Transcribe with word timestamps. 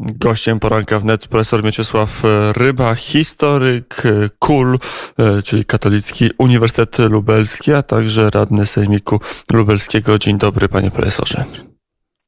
Gościem 0.00 0.60
poranka 0.60 0.98
wnet 1.00 1.28
profesor 1.28 1.64
Mieczysław 1.64 2.22
Ryba, 2.52 2.94
historyk 2.94 4.02
KUL, 4.38 4.78
czyli 5.44 5.64
Katolicki 5.64 6.30
Uniwersytet 6.38 6.98
Lubelski, 6.98 7.72
a 7.72 7.82
także 7.82 8.30
radny 8.30 8.66
Sejmiku 8.66 9.20
Lubelskiego. 9.52 10.18
Dzień 10.18 10.38
dobry, 10.38 10.68
panie 10.68 10.90
profesorze. 10.90 11.44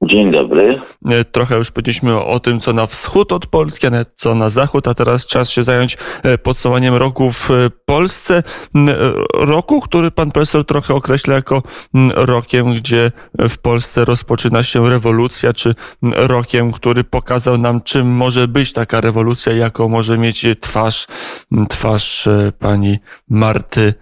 Dzień 0.02 0.32
dobry. 0.32 0.80
E, 1.06 1.24
trochę 1.24 1.56
już 1.56 1.70
powiedzieliśmy 1.70 2.24
o 2.24 2.40
tym, 2.40 2.60
co 2.60 2.72
na 2.72 2.86
wschód 2.86 3.32
od 3.32 3.46
Polski, 3.46 3.86
a 3.86 3.90
co 4.16 4.34
na 4.34 4.48
zachód, 4.48 4.88
a 4.88 4.94
teraz 4.94 5.26
czas 5.26 5.50
się 5.50 5.62
zająć 5.62 5.98
e, 6.22 6.38
podsumowaniem 6.38 6.94
roku 6.94 7.32
w 7.32 7.50
e, 7.50 7.70
Polsce. 7.84 8.42
Roku, 9.34 9.80
który 9.80 10.10
pan 10.10 10.30
profesor 10.30 10.66
trochę 10.66 10.94
określa 10.94 11.34
jako 11.34 11.62
rokiem, 12.14 12.74
gdzie 12.74 13.12
w 13.38 13.58
Polsce 13.58 14.04
rozpoczyna 14.04 14.62
się 14.62 14.90
rewolucja, 14.90 15.52
czy 15.52 15.74
rokiem, 16.02 16.72
który 16.72 17.04
pokazał 17.04 17.58
nam, 17.58 17.80
czym 17.82 18.06
może 18.06 18.48
być 18.48 18.72
taka 18.72 19.00
rewolucja, 19.00 19.52
jaką 19.52 19.88
może 19.88 20.18
mieć 20.18 20.46
twarz, 20.60 21.06
twarz 21.68 22.28
pani 22.58 22.98
Marty 23.28 23.94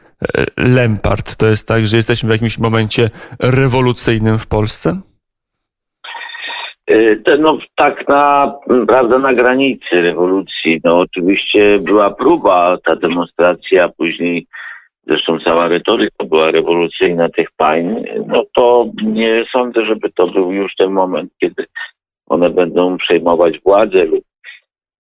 Lempart. 0.57 1.37
To 1.37 1.47
jest 1.47 1.69
tak, 1.69 1.87
że 1.87 1.97
jesteśmy 1.97 2.29
w 2.29 2.33
jakimś 2.33 2.59
momencie 2.59 3.11
rewolucyjnym 3.41 4.39
w 4.39 4.47
Polsce? 4.47 5.01
Y, 6.91 7.39
no 7.39 7.59
tak 7.77 8.05
naprawdę 8.09 9.19
na 9.19 9.33
granicy 9.33 10.03
rewolucji. 10.03 10.81
No 10.85 10.99
oczywiście 10.99 11.79
była 11.79 12.11
próba, 12.11 12.79
ta 12.85 12.97
demonstracja, 12.97 13.89
później 13.89 14.47
zresztą 15.07 15.39
cała 15.39 15.69
retoryka 15.69 16.25
była 16.25 16.51
rewolucyjna 16.51 17.29
tych 17.29 17.49
pań. 17.57 18.05
No 18.27 18.45
to 18.55 18.87
nie 19.03 19.45
sądzę, 19.53 19.85
żeby 19.85 20.11
to 20.13 20.27
był 20.27 20.53
już 20.53 20.75
ten 20.75 20.91
moment, 20.91 21.33
kiedy 21.41 21.67
one 22.27 22.51
będą 22.51 22.97
przejmować 22.97 23.61
władzę 23.61 24.05
lub 24.05 24.25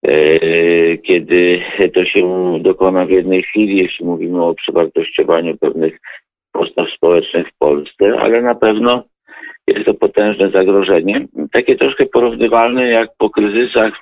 y, 0.06 0.98
kiedy 1.05 1.62
to 1.94 2.05
się 2.05 2.55
dokona 2.61 3.06
w 3.06 3.11
jednej 3.11 3.42
chwili, 3.42 3.77
jeśli 3.77 4.06
mówimy 4.06 4.44
o 4.44 4.55
przewartościowaniu 4.55 5.56
pewnych 5.56 5.98
postaw 6.52 6.86
społecznych 6.96 7.48
w 7.48 7.58
Polsce, 7.58 8.18
ale 8.20 8.42
na 8.42 8.55
pewno 8.55 9.05
jest 9.67 9.87
to 9.87 9.95
potężne 9.95 10.51
zagrożenie. 10.51 11.27
Takie 11.53 11.77
troszkę 11.77 12.06
porównywalne 12.06 12.89
jak 12.89 13.09
po 13.19 13.31
kryzysach 13.31 13.92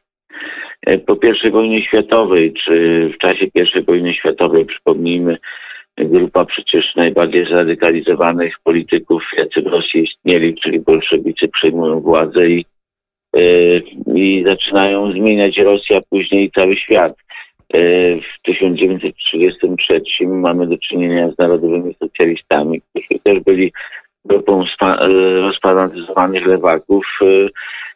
e, 0.86 0.98
po 0.98 1.18
I 1.44 1.50
wojnie 1.50 1.84
światowej, 1.84 2.52
czy 2.64 3.08
w 3.14 3.18
czasie 3.18 3.44
I 3.44 3.82
wojny 3.82 4.14
światowej, 4.14 4.64
przypomnijmy, 4.64 5.36
grupa 5.98 6.44
przecież 6.44 6.94
najbardziej 6.96 7.46
zradykalizowanych 7.46 8.54
polityków, 8.64 9.22
jacy 9.38 9.62
w 9.62 9.66
Rosji 9.66 10.02
istnieli, 10.02 10.54
czyli 10.54 10.80
bolszewicy 10.80 11.48
przejmują 11.48 12.00
władzę 12.00 12.46
i, 12.46 12.64
e, 13.36 13.40
i 14.14 14.44
zaczynają 14.46 15.12
zmieniać 15.12 15.58
Rosję, 15.58 15.96
a 15.96 16.00
później 16.10 16.50
cały 16.50 16.76
świat. 16.76 17.14
E, 17.74 17.80
w 18.20 18.42
1933 18.42 20.26
mamy 20.26 20.66
do 20.66 20.78
czynienia 20.78 21.30
z 21.30 21.38
narodowymi 21.38 21.94
socjalistami, 21.94 22.80
którzy 22.80 23.20
też 23.24 23.40
byli 23.40 23.72
grupą 24.24 24.64
e, 24.82 25.06
rozfanatyzowanych 25.40 26.46
lewaków, 26.46 27.06
e, 27.22 27.48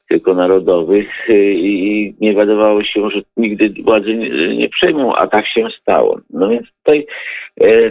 tylko 0.09 0.35
narodowych 0.35 1.31
e, 1.31 1.33
i 1.53 2.15
nie 2.21 2.35
wydawało 2.35 2.85
się, 2.85 3.11
że 3.11 3.21
nigdy 3.37 3.83
władzy 3.83 4.15
nie, 4.15 4.69
przejmą, 4.69 5.15
a 5.17 5.27
tak 5.27 5.47
się 5.47 5.67
stało. 5.81 6.21
No 6.31 6.49
więc 6.49 6.67
tutaj 6.79 7.07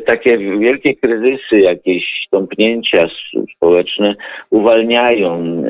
takie 0.05 0.37
wielkie 0.37 0.95
kryzysy, 0.95 1.59
jakieś 1.59 2.27
tąpnięcia 2.31 3.07
społeczne 3.55 4.15
uwalniają 4.49 5.63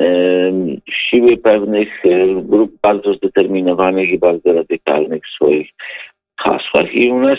siły 1.10 1.36
pewnych 1.36 1.88
grup 2.34 2.72
bardzo 2.82 3.14
zdeterminowanych 3.14 4.10
i 4.10 4.18
bardzo 4.18 4.52
radykalnych 4.52 5.22
w 5.24 5.34
swoich 5.34 5.68
hasłach. 6.36 6.94
I 6.94 7.10
u 7.10 7.20
nas 7.20 7.38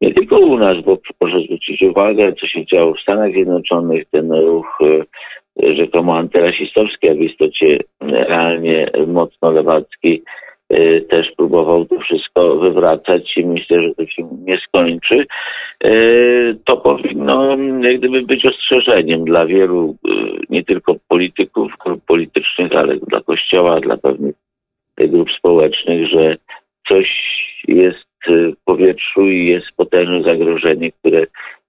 nie 0.00 0.14
tylko 0.14 0.38
u 0.38 0.56
nas, 0.56 0.84
bo 0.84 0.98
proszę 1.18 1.40
zwrócić 1.40 1.82
uwagę, 1.82 2.32
co 2.40 2.46
się 2.46 2.66
działo 2.66 2.94
w 2.94 3.00
Stanach 3.00 3.32
Zjednoczonych, 3.32 4.04
ten 4.10 4.32
ruch 4.32 4.78
e, 4.82 5.74
rzekomo 5.74 6.16
antyrasistowski, 6.16 7.08
a 7.08 7.14
w 7.14 7.20
istocie 7.20 7.78
realnie 8.00 8.90
mocno 9.06 9.50
lewacki, 9.50 10.22
e, 10.68 11.00
też 11.00 11.32
próbował 11.36 11.84
to 11.84 11.98
wszystko 12.00 12.56
wywracać 12.56 13.36
i 13.36 13.46
myślę, 13.46 13.82
że 13.82 13.94
to 13.94 14.06
się 14.06 14.28
nie 14.44 14.58
skończy. 14.58 15.26
E, 15.84 15.92
to 16.64 16.76
powinno 16.76 17.56
jak 17.82 17.98
gdyby 17.98 18.22
być 18.22 18.46
ostrzeżeniem 18.46 19.24
dla 19.24 19.46
wielu, 19.46 19.96
nie 20.50 20.64
tylko 20.64 20.94
polityków, 21.08 21.72
grup 21.84 22.04
politycznych, 22.06 22.72
ale 22.72 22.96
dla 22.96 23.20
Kościoła, 23.20 23.80
dla 23.80 23.96
pewnych 23.96 24.34
grup 24.98 25.30
społecznych, 25.32 26.08
że 26.08 26.36
coś 26.88 27.08
jest 27.68 28.09
w 28.28 28.52
powietrzu 28.64 29.28
i 29.28 29.46
jest 29.46 29.66
potężne 29.76 30.22
zagrożenie, 30.22 30.92
które 30.92 31.26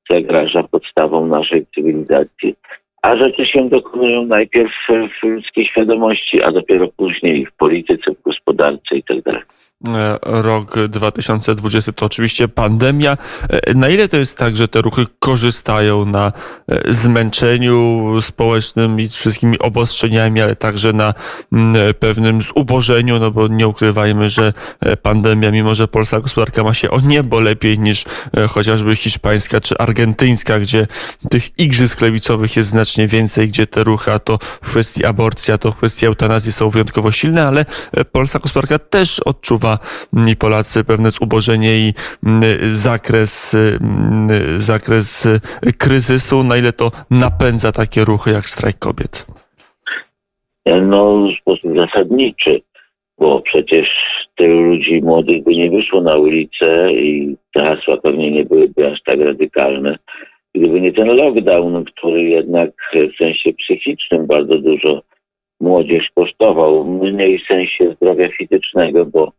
zagraża 0.10 0.64
podstawom 0.64 1.30
naszej 1.30 1.66
cywilizacji. 1.76 2.56
A 3.02 3.16
rzeczy 3.16 3.46
się 3.46 3.70
dokonują 3.70 4.26
najpierw 4.26 4.72
w 5.22 5.26
ludzkiej 5.26 5.66
świadomości, 5.66 6.44
a 6.44 6.52
dopiero 6.52 6.88
później 6.88 7.46
w 7.46 7.52
polityce, 7.52 8.12
w 8.12 8.22
gospodarce 8.22 8.96
itd. 8.96 9.32
E, 9.88 10.20
rok 10.22 10.76
2020 10.88 11.92
to 11.94 12.06
oczywiście 12.06 12.48
pandemia. 12.48 13.18
E, 13.50 13.74
na 13.74 13.90
ile 13.90 14.08
to 14.08 14.18
jest 14.18 14.38
tak, 14.38 14.58
że 14.58 14.68
te 14.68 14.82
ruchy 14.82 15.06
korzystają 15.20 16.06
na 16.06 16.34
e, 16.68 16.94
zmęczeniu 16.94 18.12
społecznym 18.22 19.00
i 19.00 19.10
z 19.10 19.16
wszystkimi 19.16 19.60
obostrzeniami, 19.60 20.42
ale 20.42 20.56
także 20.56 20.94
na 20.94 21.14
pewnym 22.00 22.42
zubożeniu, 22.42 23.20
no 23.20 23.32
bo 23.32 23.48
nie 23.48 23.68
ukrywajmy, 23.68 24.30
że 24.30 24.54
pandemia, 25.02 25.52
mimo 25.52 25.76
że 25.76 25.88
polska 25.88 26.20
gospodarka 26.20 26.64
ma 26.64 26.74
się 26.74 26.90
o 26.90 27.00
niebo 27.00 27.40
lepiej 27.40 27.80
niż 27.80 28.06
chociażby 28.50 28.96
hiszpańska 28.96 29.60
czy 29.60 29.78
argentyńska, 29.78 30.60
gdzie 30.60 30.88
tych 31.30 31.60
igrzysk 31.60 32.02
lewicowych 32.02 32.56
jest 32.56 32.70
znacznie 32.70 33.08
więcej, 33.08 33.48
gdzie 33.48 33.68
te 33.68 33.84
ruchy, 33.84 34.12
a 34.12 34.20
to 34.20 34.38
w 34.62 34.70
kwestii 34.70 35.06
aborcji, 35.06 35.54
a 35.54 35.58
to 35.58 35.72
w 35.72 35.76
kwestii 35.76 36.06
eutanazji 36.06 36.52
są 36.52 36.70
wyjątkowo 36.70 37.12
silne, 37.12 37.48
ale 37.48 37.66
polska 38.12 38.40
gospodarka 38.40 38.80
też 38.80 39.20
odczuwa 39.20 39.71
i 40.28 40.36
Polacy 40.36 40.84
pewne 40.84 41.12
zubożenie 41.12 41.78
i 41.78 41.94
zakres, 42.72 43.58
zakres 44.58 45.28
kryzysu, 45.78 46.44
na 46.44 46.58
ile 46.58 46.74
to 46.74 46.92
napędza 47.12 47.72
takie 47.72 48.06
ruchy 48.06 48.32
jak 48.32 48.50
strajk 48.50 48.80
kobiet? 48.80 49.26
No 50.66 51.28
w 51.28 51.42
sposób 51.42 51.78
zasadniczy, 51.78 52.62
bo 53.20 53.42
przecież 53.42 53.88
tylu 54.36 54.62
ludzi 54.62 55.02
młodych 55.02 55.44
by 55.44 55.52
nie 55.52 55.70
wyszło 55.70 56.02
na 56.02 56.16
ulicę 56.16 56.94
i 56.94 57.36
te 57.54 57.64
hasła 57.64 57.98
pewnie 57.98 58.32
nie 58.32 58.46
byłyby 58.46 58.92
aż 58.92 59.04
tak 59.06 59.20
radykalne. 59.20 59.98
Gdyby 60.56 60.82
nie 60.82 60.94
ten 60.94 61.08
lockdown, 61.08 61.86
który 61.86 62.24
jednak 62.24 62.70
w 62.94 63.18
sensie 63.18 63.54
psychicznym 63.54 64.28
bardzo 64.28 64.58
dużo 64.58 65.02
młodzież 65.62 66.10
kosztował, 66.16 66.86
mniej 66.86 67.40
w 67.40 67.48
sensie 67.48 67.96
zdrowia 67.96 68.30
fizycznego, 68.30 69.06
bo 69.06 69.32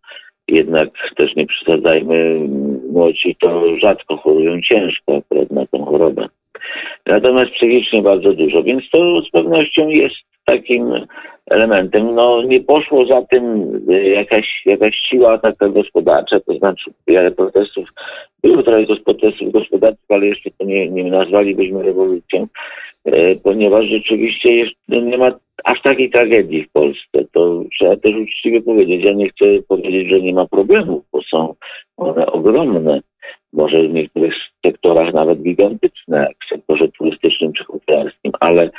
jednak 0.48 0.88
też 1.16 1.36
nie 1.36 1.46
przesadzajmy, 1.46 2.48
młodzi 2.92 3.36
to 3.40 3.76
rzadko 3.78 4.16
chorują 4.16 4.60
ciężko 4.60 5.16
akurat 5.16 5.50
na 5.50 5.66
tą 5.66 5.84
chorobę. 5.84 6.28
Natomiast 7.06 7.50
psychicznie 7.50 8.02
bardzo 8.02 8.32
dużo, 8.32 8.62
więc 8.62 8.90
to 8.90 9.22
z 9.22 9.30
pewnością 9.30 9.88
jest 9.88 10.16
takim 10.44 10.92
elementem. 11.50 12.14
No 12.14 12.42
nie 12.42 12.60
poszło 12.60 13.06
za 13.06 13.22
tym 13.22 13.72
jakaś, 14.14 14.62
jakaś 14.66 14.96
siła 14.96 15.38
taka 15.38 15.68
gospodarcza, 15.68 16.40
to 16.40 16.54
znaczy 16.54 16.90
wiele 17.06 17.30
protestów, 17.30 17.88
było 18.42 18.62
trochę 18.62 18.96
protestów 19.04 19.52
gospodarczych, 19.52 20.04
ale 20.08 20.26
jeszcze 20.26 20.50
to 20.58 20.64
nie, 20.64 20.88
nie 20.88 21.10
nazwalibyśmy 21.10 21.82
rewolucją, 21.82 22.46
ponieważ 23.42 23.86
rzeczywiście 23.86 24.56
jeszcze 24.56 24.76
nie 24.88 25.18
ma 25.18 25.30
aż 25.64 25.82
takiej 25.82 26.10
tragedii 26.10 26.64
w 26.64 26.72
Polsce. 26.72 27.24
To 27.32 27.64
trzeba 27.78 27.96
też 27.96 28.16
uczciwie 28.16 28.62
powiedzieć. 28.62 29.04
Ja 29.04 29.12
nie 29.12 29.28
chcę 29.28 29.44
powiedzieć, 29.68 30.08
że 30.08 30.20
nie 30.20 30.32
ma 30.32 30.46
problemów, 30.46 31.04
bo 31.12 31.22
są 31.22 31.54
one 31.96 32.26
ogromne. 32.26 33.00
Może 33.52 33.82
w 33.82 33.92
niektórych 33.92 34.34
sektorach 34.66 35.14
nawet 35.14 35.42
gigantyczne, 35.42 36.18
jak 36.18 36.36
w 36.44 36.48
sektorze 36.48 36.88
turystycznym 36.88 37.52
czy 37.52 37.64
hotelarskim, 37.64 38.32
ale, 38.40 38.70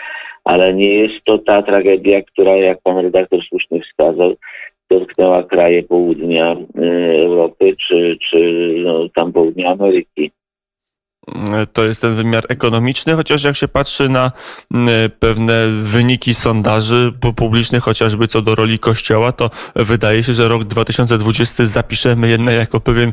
ale 0.44 0.74
nie 0.74 0.94
jest 0.94 1.26
to 1.26 1.38
ta 1.38 1.62
tragedia, 1.62 2.22
która, 2.22 2.58
jak 2.58 2.82
pan 2.82 2.98
redaktor 2.98 3.40
słusznie 3.50 3.82
wskazał, 3.82 4.36
dotknęła 4.90 5.44
kraje 5.44 5.84
południa 5.84 6.56
y, 6.78 7.22
Europy 7.22 7.76
czy, 7.88 8.18
czy 8.30 8.38
no, 8.86 9.10
tam 9.16 9.34
południa 9.34 9.72
Ameryki. 9.72 10.32
To 11.74 11.84
jest 11.84 12.02
ten 12.02 12.16
wymiar 12.16 12.46
ekonomiczny, 12.50 13.14
chociaż 13.16 13.44
jak 13.44 13.56
się 13.56 13.68
patrzy 13.68 14.10
na 14.10 14.32
pewne 15.20 15.68
wyniki 15.84 16.36
sondaży 16.36 17.14
publicznych, 17.36 17.84
chociażby 17.84 18.28
co 18.28 18.42
do 18.42 18.56
roli 18.56 18.80
Kościoła, 18.80 19.32
to 19.32 19.50
wydaje 19.76 20.24
się, 20.24 20.34
że 20.34 20.48
rok 20.48 20.64
2020 20.64 21.66
zapiszemy 21.66 22.28
jednak 22.28 22.56
jako 22.56 22.80
pewien 22.80 23.12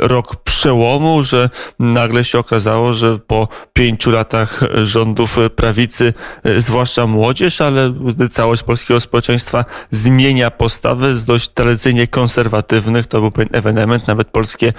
rok 0.00 0.36
przełomu, 0.36 1.22
że 1.22 1.50
nagle 1.78 2.24
się 2.24 2.38
okazało, 2.38 2.94
że 2.94 3.18
po 3.18 3.48
pięciu 3.72 4.10
latach 4.10 4.60
rządów 4.84 5.36
prawicy, 5.56 6.14
zwłaszcza 6.56 7.06
młodzież, 7.06 7.60
ale 7.60 7.94
całość 8.30 8.62
polskiego 8.62 9.00
społeczeństwa 9.00 9.64
zmienia 9.90 10.50
postawę 10.50 11.14
z 11.14 11.24
dość 11.24 11.48
tradycyjnie 11.48 12.06
konserwatywnych. 12.06 13.06
To 13.06 13.20
był 13.20 13.30
pewien 13.30 13.48
ewenement, 13.52 14.08
nawet 14.08 14.28
polskie, 14.28 14.72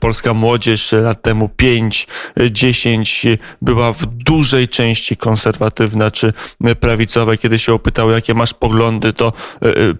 polska 0.00 0.34
młodzież 0.34 0.92
lat 0.92 1.22
temu 1.22 1.48
5, 1.48 1.97
10 2.50 3.26
była 3.62 3.92
w 3.92 4.06
dużej 4.06 4.68
części 4.68 5.16
konserwatywna 5.16 6.10
czy 6.10 6.32
prawicowa. 6.80 7.36
Kiedy 7.36 7.58
się 7.58 7.74
opytało, 7.74 8.10
jakie 8.10 8.34
masz 8.34 8.54
poglądy, 8.54 9.12
to 9.12 9.32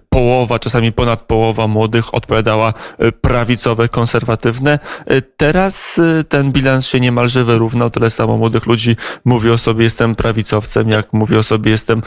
połowa, 0.09 0.59
czasami 0.59 0.91
ponad 0.91 1.23
połowa 1.23 1.67
młodych 1.67 2.13
odpowiadała 2.13 2.73
prawicowe, 3.21 3.89
konserwatywne. 3.89 4.79
Teraz 5.37 6.01
ten 6.29 6.51
bilans 6.51 6.87
się 6.87 6.99
niemalże 6.99 7.43
wyrównał. 7.43 7.89
Tyle 7.89 8.09
samo 8.09 8.37
młodych 8.37 8.65
ludzi 8.65 8.95
mówi 9.25 9.49
o 9.49 9.57
sobie 9.57 9.83
jestem 9.83 10.15
prawicowcem, 10.15 10.89
jak 10.89 11.13
mówi 11.13 11.35
o 11.35 11.43
sobie 11.43 11.71
jestem 11.71 12.01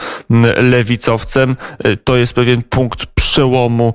lewicowcem. 0.57 1.55
To 2.03 2.15
jest 2.15 2.33
pewien 2.33 2.63
punkt 2.63 3.05
przełomu, 3.05 3.93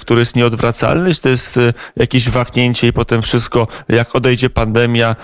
który 0.00 0.20
jest 0.20 0.36
nieodwracalny, 0.36 1.14
czy 1.14 1.22
to 1.22 1.28
jest 1.28 1.58
jakieś 1.96 2.28
wahnięcie 2.28 2.86
i 2.88 2.92
potem 2.92 3.22
wszystko, 3.22 3.68
jak 3.88 4.16
odejdzie 4.16 4.50
pandemia, 4.50 5.16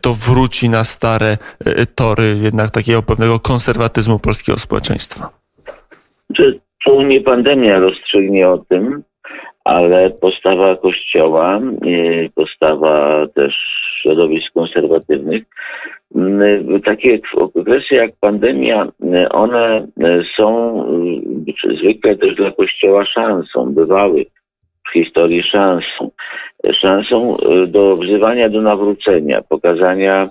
to 0.00 0.14
wróci 0.14 0.68
na 0.68 0.84
stare 0.84 1.38
tory 1.94 2.36
jednak 2.42 2.70
takiego 2.70 3.02
pewnego 3.02 3.40
konserwatyzmu 3.40 4.18
polskiego 4.18 4.58
społeczeństwa? 4.58 5.28
Czy 6.36 6.60
tu 6.84 7.02
nie 7.02 7.20
pandemia 7.20 7.78
rozstrzygnie 7.78 8.48
o 8.48 8.58
tym, 8.58 9.02
ale 9.64 10.10
postawa 10.10 10.76
Kościoła, 10.76 11.60
postawa 12.34 13.26
też 13.34 13.54
środowisk 14.02 14.52
konserwatywnych, 14.54 15.42
takie 16.84 17.20
okresy 17.36 17.94
jak 17.94 18.10
pandemia, 18.20 18.88
one 19.30 19.86
są 20.36 20.74
zwykle 21.80 22.16
też 22.16 22.34
dla 22.34 22.50
Kościoła 22.52 23.06
szansą, 23.06 23.74
bywały 23.74 24.26
w 24.90 24.92
historii 24.92 25.42
szansą. 25.42 26.10
Szansą 26.80 27.36
do 27.66 27.96
wzywania 27.96 28.48
do 28.48 28.62
nawrócenia, 28.62 29.42
pokazania 29.42 30.30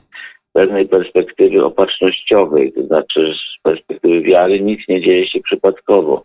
pewnej 0.54 0.88
perspektywy 0.88 1.66
opatrznościowej, 1.66 2.74
to 2.74 2.84
znaczy 2.84 3.34
z 3.34 3.62
perspektywy 3.64 4.22
wiary 4.22 4.60
nic 4.60 4.88
nie 4.88 5.02
dzieje 5.02 5.28
się 5.28 5.40
przypadkowo, 5.40 6.24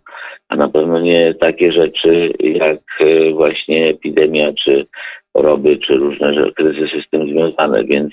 a 0.49 0.57
na 0.57 0.69
pewno 0.69 1.01
nie 1.01 1.35
takie 1.35 1.73
rzeczy 1.73 2.33
jak 2.39 2.81
e, 3.01 3.33
właśnie 3.33 3.89
epidemia, 3.89 4.53
czy 4.65 4.87
choroby, 5.33 5.79
czy 5.79 5.95
różne 5.95 6.53
kryzysy 6.57 7.03
z 7.07 7.11
tym 7.11 7.29
związane, 7.29 7.85
więc 7.85 8.13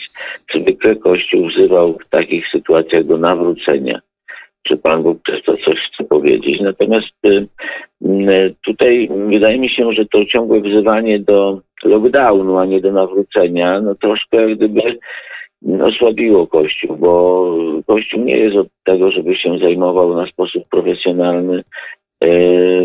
zwykle 0.56 0.96
Kościół 0.96 1.48
wzywał 1.48 1.94
w 1.94 2.10
takich 2.10 2.48
sytuacjach 2.48 3.04
do 3.04 3.18
nawrócenia. 3.18 4.00
Czy 4.64 4.78
Pan 4.78 5.04
Bóg 5.04 5.18
przez 5.24 5.44
to 5.44 5.58
coś 5.58 5.80
chce 5.80 6.04
powiedzieć? 6.04 6.62
Natomiast 6.62 7.14
e, 7.26 8.50
tutaj 8.66 9.10
wydaje 9.30 9.60
mi 9.60 9.70
się, 9.70 9.94
że 9.94 10.06
to 10.06 10.26
ciągłe 10.26 10.62
wzywanie 10.62 11.20
do 11.20 11.62
lockdownu, 11.84 12.58
a 12.58 12.66
nie 12.66 12.82
do 12.82 12.92
nawrócenia, 12.92 13.82
no 13.82 13.96
troszkę 13.96 14.38
jak 14.38 14.58
gdyby 14.58 14.82
osłabiło 15.82 16.48
Kościół, 16.48 16.98
bo 16.98 17.44
Kościół 17.88 18.24
nie 18.24 18.38
jest 18.38 18.56
od 18.56 18.68
tego, 18.84 19.12
żeby 19.12 19.36
się 19.36 19.58
zajmował 19.58 20.16
na 20.16 20.28
sposób 20.28 20.64
profesjonalny 20.70 21.64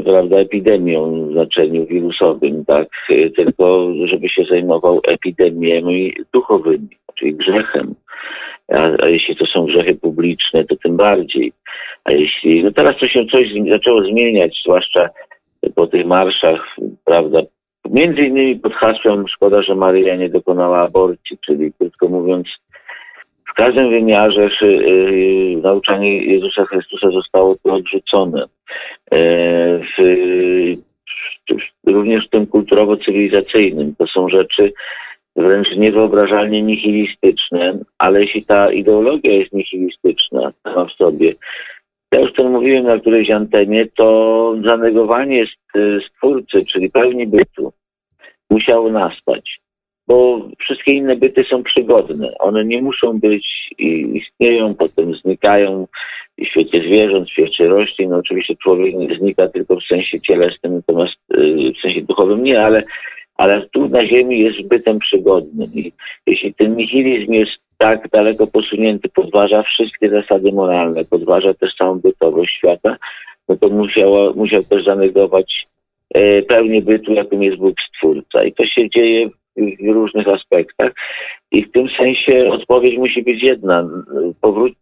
prawda, 0.05 0.37
epidemią 0.37 1.27
w 1.29 1.33
znaczeniu 1.33 1.87
wirusowym, 1.87 2.65
tak, 2.65 2.89
e, 3.11 3.31
tylko 3.31 3.93
żeby 4.05 4.29
się 4.29 4.45
zajmował 4.45 5.01
epidemiami 5.09 6.13
duchowymi, 6.33 6.89
czyli 7.19 7.35
grzechem. 7.35 7.95
A, 8.73 9.05
a, 9.05 9.09
jeśli 9.09 9.37
to 9.37 9.47
są 9.47 9.67
grzechy 9.67 9.95
publiczne, 9.95 10.65
to 10.65 10.77
tym 10.77 10.97
bardziej. 10.97 11.53
A 12.05 12.13
jeśli, 12.13 12.65
no 12.65 12.71
teraz 12.73 12.97
to 13.01 13.09
się 13.09 13.27
coś 13.27 13.47
zaczęło 13.71 14.03
zmieniać, 14.03 14.61
zwłaszcza 14.65 15.09
po 15.75 15.87
tych 15.87 16.07
marszach, 16.07 16.77
prawda, 17.05 17.41
między 17.91 18.23
innymi 18.23 18.57
pod 18.57 18.73
hasłem 18.73 19.29
szkoda, 19.29 19.63
że 19.63 19.75
Maryja 19.75 20.17
nie 20.17 20.29
dokonała 20.29 20.79
aborcji, 20.81 21.39
czyli 21.47 21.73
krótko 21.73 22.09
mówiąc, 22.09 22.49
każdym 23.57 23.91
wymiarze 23.91 24.49
yy, 24.63 25.57
nauczanie 25.63 26.25
Jezusa 26.25 26.65
Chrystusa 26.65 27.11
zostało 27.11 27.57
tu 27.63 27.73
odrzucone. 27.73 28.45
W, 29.13 29.97
w, 31.51 31.91
również 31.91 32.27
w 32.27 32.31
tym 32.31 32.47
kulturowo-cywilizacyjnym. 32.47 33.95
To 33.99 34.07
są 34.07 34.29
rzeczy 34.29 34.73
wręcz 35.37 35.77
niewyobrażalnie 35.77 36.63
nihilistyczne, 36.63 37.79
ale 37.99 38.21
jeśli 38.21 38.45
ta 38.45 38.73
ideologia 38.73 39.33
jest 39.33 39.53
nihilistyczna 39.53 40.53
sama 40.63 40.85
w 40.85 40.93
sobie, 40.93 41.35
ja 42.13 42.21
już 42.21 42.33
to 42.33 42.45
mówiłem 42.45 42.85
na 42.85 42.99
którejś 42.99 43.31
antenie, 43.31 43.87
to 43.97 44.55
zanegowanie 44.65 45.45
stwórcy, 46.09 46.65
czyli 46.73 46.91
pełni 46.91 47.27
bytu, 47.27 47.73
musiało 48.51 48.91
nastać 48.91 49.59
bo 50.07 50.49
wszystkie 50.59 50.93
inne 50.93 51.17
byty 51.17 51.45
są 51.45 51.63
przygodne. 51.63 52.39
One 52.39 52.65
nie 52.65 52.83
muszą 52.83 53.21
być 53.21 53.47
i 53.79 54.17
istnieją, 54.17 54.75
potem 54.75 55.15
znikają 55.15 55.87
w 56.39 56.45
świecie 56.45 56.81
zwierząt, 56.81 57.29
w 57.29 57.33
świecie 57.33 57.69
roślin. 57.69 58.11
No, 58.11 58.17
oczywiście 58.17 58.57
człowiek 58.57 58.95
znika 59.19 59.49
tylko 59.49 59.77
w 59.77 59.85
sensie 59.85 60.21
cielesnym, 60.21 60.75
natomiast 60.75 61.15
y, 61.35 61.73
w 61.79 61.81
sensie 61.81 62.03
duchowym 62.03 62.43
nie, 62.43 62.65
ale, 62.65 62.83
ale 63.37 63.67
tu 63.73 63.89
na 63.89 64.07
Ziemi 64.07 64.41
jest 64.41 64.69
bytem 64.69 64.99
przygodnym. 64.99 65.71
I 65.75 65.93
jeśli 66.27 66.55
ten 66.55 66.77
nihilizm 66.77 67.33
jest 67.33 67.53
tak 67.79 68.09
daleko 68.09 68.47
posunięty, 68.47 69.09
podważa 69.09 69.63
wszystkie 69.63 70.11
zasady 70.11 70.53
moralne, 70.53 71.05
podważa 71.05 71.55
też 71.55 71.75
całą 71.75 71.99
bytowość 71.99 72.55
świata, 72.55 72.97
no 73.49 73.57
to 73.57 73.69
musiał, 73.69 74.35
musiał 74.35 74.63
też 74.63 74.85
zanegować 74.85 75.67
e, 76.15 76.43
pełnię 76.43 76.83
bytu, 76.83 77.13
jakim 77.13 77.43
jest 77.43 77.57
Bóg 77.57 77.75
Stwórca. 77.89 78.45
I 78.45 78.53
to 78.53 78.67
się 78.67 78.91
dzieje 78.91 79.29
w 79.57 79.95
różnych 79.95 80.29
aspektach. 80.29 80.93
I 81.53 81.65
w 81.65 81.73
tym 81.73 81.89
sensie 81.99 82.49
odpowiedź 82.51 82.99
musi 82.99 83.23
być 83.23 83.43
jedna. 83.43 83.89
Powróć, 84.41 84.75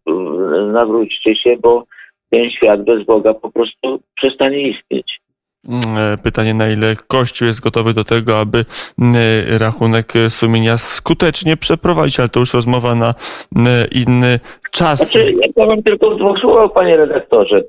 nawróćcie 0.73 1.35
się, 1.35 1.57
bo 1.61 1.83
ten 2.29 2.49
świat 2.49 2.83
bez 2.83 3.05
Boga 3.05 3.33
po 3.33 3.51
prostu 3.51 3.99
przestanie 4.15 4.69
istnieć. 4.69 5.19
Mm, 5.69 6.17
pytanie, 6.23 6.53
na 6.53 6.69
ile 6.69 6.95
Kościół 7.07 7.47
jest 7.47 7.61
gotowy 7.61 7.93
do 7.93 8.03
tego, 8.03 8.39
aby 8.39 8.65
mm, 9.01 9.15
rachunek 9.59 10.13
sumienia 10.29 10.77
skutecznie 10.77 11.57
przeprowadzić, 11.57 12.19
ale 12.19 12.29
to 12.29 12.39
już 12.39 12.53
rozmowa 12.53 12.95
na 12.95 13.13
mm, 13.55 13.67
inny 13.91 14.39
czas. 14.71 15.11
Znaczy, 15.11 15.33
ja 15.41 15.47
powiem 15.55 15.83
tylko 15.83 16.11
w 16.11 16.17
dwóch 16.17 16.39
słowach, 16.39 16.73
panie 16.73 16.97
redaktorze. 16.97 17.61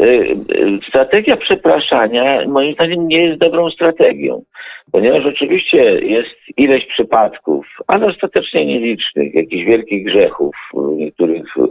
Y, 0.00 0.04
y, 0.04 0.78
strategia 0.88 1.36
przepraszania 1.36 2.48
moim 2.48 2.74
zdaniem 2.74 3.08
nie 3.08 3.26
jest 3.26 3.40
dobrą 3.40 3.70
strategią, 3.70 4.42
ponieważ 4.92 5.26
oczywiście 5.26 5.78
jest 6.00 6.36
ileś 6.56 6.86
przypadków, 6.86 7.66
ale 7.86 8.06
ostatecznie 8.06 8.66
nielicznych, 8.66 9.34
jakichś 9.34 9.64
wielkich 9.64 10.04
grzechów 10.04 10.56
niektórych 10.96 11.56
y, 11.56 11.62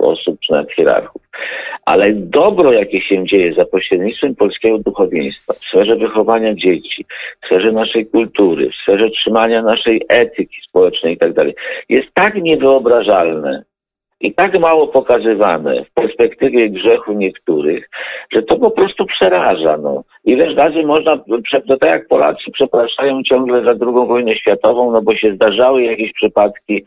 osób 0.00 0.40
czy 0.40 0.52
nawet 0.52 0.72
hierarchów. 0.72 1.22
Ale 1.84 2.12
dobro, 2.12 2.72
jakie 2.72 3.00
się 3.00 3.26
dzieje 3.26 3.54
za 3.54 3.64
pośrednictwem 3.64 4.34
polskiego 4.34 4.78
duchowieństwa, 4.78 5.52
w 5.52 5.64
sferze 5.64 5.96
wychowania 5.96 6.54
dzieci, 6.54 7.04
w 7.42 7.46
sferze 7.46 7.72
naszej 7.72 8.06
kultury, 8.06 8.70
w 8.70 8.82
sferze 8.82 9.10
trzymania 9.10 9.62
naszej 9.62 10.02
etyki 10.08 10.56
społecznej 10.68 11.14
i 11.14 11.18
tak 11.18 11.32
jest 11.88 12.08
tak 12.14 12.42
niewyobrażalne, 12.42 13.64
i 14.20 14.34
tak 14.34 14.60
mało 14.60 14.88
pokazywane 14.88 15.84
w 15.84 15.92
perspektywie 15.94 16.70
grzechu 16.70 17.12
niektórych, 17.12 17.90
że 18.32 18.42
to 18.42 18.56
po 18.56 18.70
prostu 18.70 19.06
przeraża. 19.06 19.76
No. 19.76 20.04
Ileż 20.24 20.56
razy 20.56 20.82
można, 20.82 21.12
to 21.68 21.76
tak 21.76 21.90
jak 21.90 22.08
Polacy 22.08 22.50
przepraszają 22.52 23.22
ciągle 23.22 23.64
za 23.64 23.74
drugą 23.74 24.06
wojnę 24.06 24.36
światową, 24.36 24.92
no 24.92 25.02
bo 25.02 25.16
się 25.16 25.34
zdarzały 25.34 25.82
jakieś 25.82 26.12
przypadki, 26.12 26.84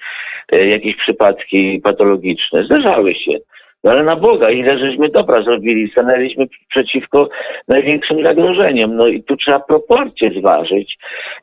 e, 0.52 0.68
jakieś 0.68 0.96
przypadki 0.96 1.82
patologiczne. 1.84 2.64
Zdarzały 2.64 3.16
się. 3.16 3.32
No 3.84 3.92
ale 3.92 4.04
na 4.04 4.16
Boga, 4.16 4.50
ile 4.50 4.78
żeśmy 4.78 5.10
dobra 5.10 5.44
zrobili, 5.44 5.92
stanęliśmy 5.92 6.48
przeciwko 6.70 7.30
największym 7.68 8.24
zagrożeniem. 8.24 8.96
No 8.96 9.08
i 9.08 9.24
tu 9.24 9.38
trzeba 9.38 9.60
proporcje 9.60 10.32
zważyć, 10.40 10.98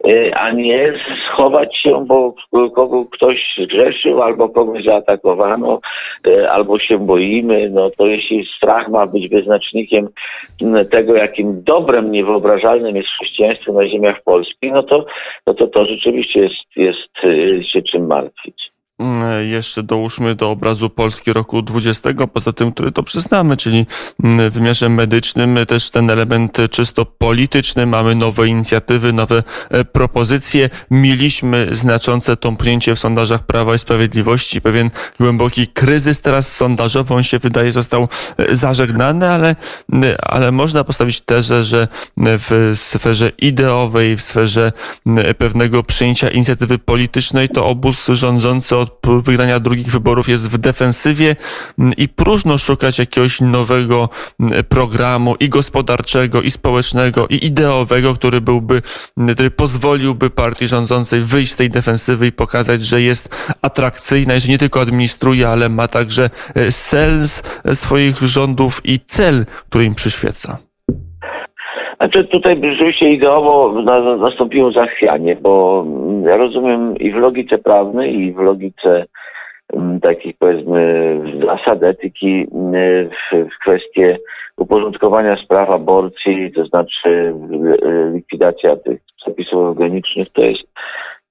y, 0.06 0.34
a 0.34 0.50
nie 0.50 0.92
schować 1.32 1.76
się, 1.82 2.04
bo 2.06 2.34
kogo 2.74 3.04
ktoś 3.04 3.54
zgrzeszył, 3.58 4.22
albo 4.22 4.48
kogoś 4.48 4.84
zaatakowano, 4.84 5.80
y, 6.26 6.50
albo 6.50 6.78
się 6.78 6.98
boimy. 6.98 7.70
No 7.70 7.90
to 7.90 8.06
jeśli 8.06 8.48
strach 8.56 8.88
ma 8.88 9.06
być 9.06 9.28
wyznacznikiem 9.28 10.08
tego, 10.90 11.16
jakim 11.16 11.62
dobrem 11.64 12.10
niewyobrażalnym 12.10 12.96
jest 12.96 13.08
chrześcijaństwo 13.08 13.72
na 13.72 13.88
ziemiach 13.88 14.22
polskich, 14.22 14.72
no 14.72 14.82
to 14.82 15.06
no 15.46 15.54
to, 15.54 15.66
to 15.66 15.84
rzeczywiście 15.84 16.40
jest, 16.40 16.76
jest 16.76 17.24
y, 17.24 17.64
się 17.72 17.82
czym 17.82 18.06
martwić. 18.06 18.75
Mm, 18.98 19.46
jeszcze 19.46 19.82
dołóżmy 19.82 20.34
do 20.34 20.50
obrazu 20.50 20.90
Polski 20.90 21.32
roku 21.32 21.62
20, 21.62 22.10
poza 22.32 22.52
tym, 22.52 22.72
który 22.72 22.92
to 22.92 23.02
przyznamy, 23.02 23.56
czyli 23.56 23.86
mm, 24.24 24.50
w 24.50 24.54
wymiarze 24.54 24.88
medycznym 24.88 25.58
też 25.68 25.90
ten 25.90 26.10
element 26.10 26.58
czysto 26.70 27.04
polityczny. 27.04 27.86
Mamy 27.86 28.14
nowe 28.14 28.48
inicjatywy, 28.48 29.12
nowe 29.12 29.42
e, 29.70 29.84
propozycje. 29.84 30.70
Mieliśmy 30.90 31.68
znaczące 31.74 32.36
tąpnięcie 32.36 32.94
w 32.94 32.98
sondażach 32.98 33.46
Prawa 33.46 33.74
i 33.74 33.78
Sprawiedliwości, 33.78 34.60
pewien 34.60 34.90
głęboki 35.20 35.68
kryzys 35.68 36.20
teraz 36.20 36.56
sondażowy, 36.56 37.14
on 37.14 37.22
się 37.22 37.38
wydaje 37.38 37.72
został 37.72 38.08
e, 38.38 38.54
zażegnany, 38.54 39.28
ale, 39.28 39.56
ale 40.22 40.52
można 40.52 40.84
postawić 40.84 41.20
tezę, 41.20 41.64
że 41.64 41.88
w 42.16 42.72
sferze 42.74 43.28
ideowej, 43.38 44.16
w 44.16 44.22
sferze 44.22 44.72
pewnego 45.38 45.82
przyjęcia 45.82 46.30
inicjatywy 46.30 46.78
politycznej 46.78 47.48
to 47.48 47.66
obóz 47.66 48.06
rządzący 48.08 48.76
od 48.76 48.85
wygrania 49.04 49.60
drugich 49.60 49.90
wyborów 49.90 50.28
jest 50.28 50.48
w 50.48 50.58
defensywie 50.58 51.36
mm, 51.78 51.92
i 51.96 52.08
próżno 52.08 52.58
szukać 52.58 52.98
jakiegoś 52.98 53.40
nowego 53.40 54.08
mm, 54.40 54.64
programu 54.64 55.34
i 55.40 55.48
gospodarczego, 55.48 56.42
i 56.42 56.50
społecznego, 56.50 57.26
i 57.28 57.46
ideowego, 57.46 58.14
który 58.14 58.40
byłby, 58.40 58.82
mm, 59.16 59.34
który 59.34 59.50
pozwoliłby 59.50 60.30
partii 60.30 60.66
rządzącej 60.66 61.20
wyjść 61.20 61.52
z 61.52 61.56
tej 61.56 61.70
defensywy 61.70 62.26
i 62.26 62.32
pokazać, 62.32 62.82
że 62.82 63.02
jest 63.02 63.28
atrakcyjna 63.62 64.36
i 64.36 64.40
że 64.40 64.48
nie 64.48 64.58
tylko 64.58 64.80
administruje, 64.80 65.48
ale 65.48 65.68
ma 65.68 65.88
także 65.88 66.30
e, 66.54 66.72
sens 66.72 67.42
swoich 67.74 68.22
rządów 68.22 68.80
i 68.84 69.00
cel, 69.00 69.46
który 69.68 69.84
im 69.84 69.94
przyświeca. 69.94 70.65
Znaczy 71.96 72.24
tutaj 72.24 72.60
rzeczywiście 72.62 73.10
ideowo 73.10 73.82
nastąpiło 74.18 74.72
zachwianie, 74.72 75.36
bo 75.36 75.84
ja 76.22 76.36
rozumiem 76.36 76.96
i 76.98 77.12
w 77.12 77.14
logice 77.14 77.58
prawnej, 77.58 78.20
i 78.20 78.32
w 78.32 78.38
logice 78.38 79.04
mm, 79.72 80.00
takich 80.00 80.36
powiedzmy 80.38 81.20
zasad 81.46 81.82
etyki 81.82 82.46
mm, 82.54 83.10
w 83.32 83.58
kwestie 83.62 84.18
uporządkowania 84.56 85.36
spraw 85.36 85.70
aborcji, 85.70 86.52
to 86.52 86.66
znaczy 86.66 87.34
likwidacja 88.14 88.76
tych 88.76 89.00
przepisów 89.16 89.54
organicznych, 89.54 90.28
to 90.32 90.42
jest 90.42 90.62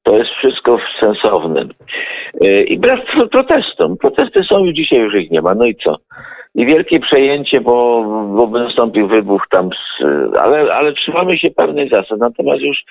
to 0.06 0.18
jest 0.18 0.30
wszystko 0.30 0.78
sensowne. 1.00 1.66
I 2.68 2.78
wbrew 2.78 3.00
protestom. 3.32 3.98
Protesty 3.98 4.44
są 4.44 4.66
już 4.66 4.76
dzisiaj, 4.76 5.00
już 5.00 5.16
ich 5.16 5.32
nie 5.32 5.42
ma. 5.42 5.56
No 5.56 5.66
i 5.66 5.76
co? 5.76 5.98
I 6.56 6.66
wielkie 6.66 7.00
przejęcie, 7.00 7.62
bo, 7.62 8.04
bo 8.36 8.60
nastąpił 8.60 9.08
wybuch 9.08 9.48
tam, 9.50 9.70
z, 9.70 10.04
ale, 10.38 10.74
ale 10.74 10.94
trzymamy 10.94 11.38
się 11.38 11.52
pewnych 11.52 11.90
zasad. 11.90 12.20
Natomiast 12.20 12.62
już, 12.62 12.84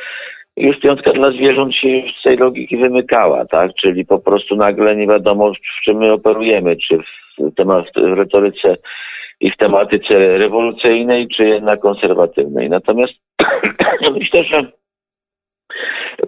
już 0.57 0.79
piątka 0.81 1.13
dla 1.13 1.31
zwierząt 1.31 1.77
się 1.77 1.89
z 2.21 2.23
tej 2.23 2.37
logiki 2.37 2.77
wymykała, 2.77 3.45
tak? 3.45 3.71
Czyli 3.75 4.07
po 4.07 4.19
prostu 4.19 4.57
nagle 4.57 4.97
nie 4.97 5.07
wiadomo, 5.07 5.53
w 5.53 5.85
czym 5.85 5.97
my 5.97 6.13
operujemy, 6.13 6.77
czy 6.77 6.99
w, 6.99 7.55
temat, 7.57 7.85
w 7.97 8.13
retoryce 8.13 8.77
i 9.41 9.51
w 9.51 9.57
tematyce 9.57 10.39
rewolucyjnej, 10.39 11.29
czy 11.29 11.45
jednak 11.45 11.81
konserwatywnej. 11.81 12.71
Natomiast 12.71 13.13
myślę, 14.19 14.45
że 14.45 14.67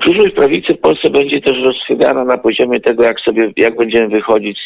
Przyszłość 0.06 0.34
prawicy 0.34 0.74
w 0.74 0.80
Polsce 0.80 1.10
będzie 1.10 1.40
też 1.40 1.62
rozstrzygana 1.62 2.24
na 2.24 2.38
poziomie 2.38 2.80
tego, 2.80 3.02
jak 3.02 3.20
sobie, 3.20 3.52
jak 3.56 3.76
będziemy 3.76 4.08
wychodzić 4.08 4.58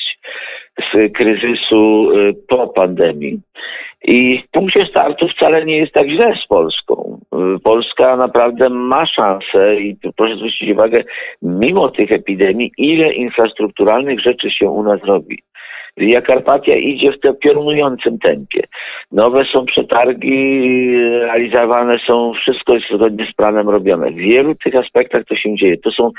z 0.79 1.13
kryzysu 1.13 2.11
y, 2.11 2.35
po 2.49 2.69
pandemii. 2.69 3.41
I 4.05 4.43
w 4.43 4.51
punkcie 4.51 4.87
startu 4.87 5.29
wcale 5.29 5.65
nie 5.65 5.77
jest 5.77 5.93
tak 5.93 6.09
źle 6.09 6.35
z 6.45 6.47
Polską. 6.47 7.21
Y, 7.57 7.61
Polska 7.61 8.17
naprawdę 8.17 8.69
ma 8.69 9.07
szansę 9.07 9.81
i 9.81 9.97
proszę 10.17 10.37
zwrócić 10.37 10.71
uwagę, 10.71 11.05
mimo 11.43 11.89
tych 11.89 12.13
epidemii, 12.13 12.73
ile 12.79 13.13
infrastrukturalnych 13.13 14.21
rzeczy 14.21 14.51
się 14.51 14.71
u 14.71 14.83
nas 14.83 15.05
robi. 15.05 15.39
Via 15.97 16.23
Carpatia 16.23 16.75
idzie 16.75 17.13
w 17.13 17.21
tym 17.21 17.37
piorunującym 17.37 18.19
tempie. 18.19 18.63
Nowe 19.13 19.45
są 19.45 19.65
przetargi, 19.65 20.61
realizowane 21.21 21.99
są, 22.07 22.33
wszystko 22.33 22.75
jest 22.75 22.87
zgodnie 22.95 23.27
z 23.33 23.37
planem 23.37 23.69
robione. 23.69 24.11
W 24.11 24.17
wielu 24.17 24.55
tych 24.55 24.75
aspektach 24.75 25.25
to 25.25 25.37
się 25.37 25.57
dzieje. 25.57 25.79
To 25.79 25.91
są 25.91 26.11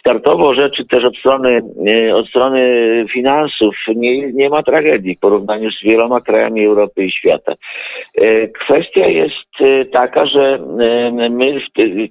startowo 0.00 0.54
rzeczy 0.54 0.84
też 0.84 1.04
od 1.04 1.16
strony, 1.16 1.60
e, 1.86 2.16
od 2.16 2.28
strony 2.28 2.60
finansów. 3.12 3.74
Nie, 3.96 4.32
nie 4.32 4.48
ma 4.48 4.62
tragedii 4.62 5.16
w 5.16 5.20
porównaniu 5.20 5.70
z 5.70 5.82
wieloma 5.82 6.20
krajami 6.20 6.66
Europy 6.66 7.04
i 7.04 7.12
świata. 7.12 7.54
E, 8.14 8.48
kwestia 8.48 9.06
jest 9.06 9.60
e, 9.60 9.84
taka, 9.84 10.26
że 10.26 10.58
my, 11.30 11.60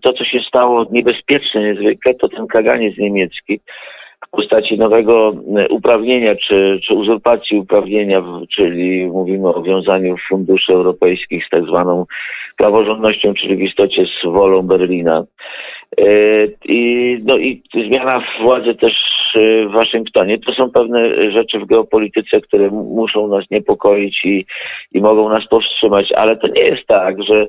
to 0.02 0.14
co 0.14 0.26
się 0.26 0.40
stało 0.48 0.86
niebezpieczne 0.92 1.62
niezwykle, 1.62 2.14
to 2.14 2.30
ten 2.30 2.48
kaganiec 2.48 2.98
niemiecki, 2.98 3.60
w 4.28 4.30
postaci 4.32 4.78
nowego 4.78 5.34
e, 5.58 5.68
uprawnienia 5.68 6.36
czy, 6.36 6.80
czy 6.88 6.94
uzurpacji 6.94 7.58
uprawnienia, 7.58 8.24
czyli 8.56 9.06
mówimy 9.06 9.48
o 9.48 9.62
wiązaniu 9.62 10.16
funduszy 10.30 10.74
europejskich 10.74 11.46
z 11.46 11.50
tak 11.50 11.64
zwaną 11.64 12.06
praworządnością, 12.58 13.34
czyli 13.34 13.56
w 13.56 13.62
istocie 13.62 14.06
z 14.06 14.26
wolą 14.26 14.62
Berlina. 14.62 15.24
E, 15.98 16.04
I, 16.66 17.20
no 17.26 17.38
i 17.38 17.64
zmiana 17.88 18.24
władzy 18.42 18.76
też 18.76 18.94
e, 19.36 19.68
w 19.68 19.72
Waszyngtonie. 19.72 20.38
To 20.38 20.52
są 20.52 20.72
pewne 20.72 21.32
rzeczy 21.32 21.60
w 21.60 21.66
geopolityce, 21.66 22.42
które 22.42 22.70
muszą 22.70 23.28
nas 23.28 23.46
niepokoić 23.52 24.26
i, 24.26 24.46
i 24.92 25.02
mogą 25.02 25.30
nas 25.30 25.48
powstrzymać, 25.48 26.12
ale 26.12 26.38
to 26.38 26.48
nie 26.48 26.62
jest 26.62 26.88
tak, 26.88 27.24
że 27.24 27.48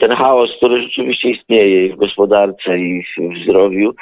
ten 0.00 0.10
chaos, 0.10 0.50
który 0.56 0.82
rzeczywiście 0.82 1.30
istnieje 1.30 1.94
w 1.94 1.96
gospodarce 1.96 2.78
i 2.78 3.02
w 3.02 3.44
zdrowiu, 3.44 3.94